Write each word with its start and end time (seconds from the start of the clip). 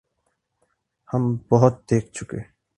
ہم 1.09 1.23
بہت 1.49 1.75
دیکھ 1.89 2.07
چکے۔ 2.15 2.41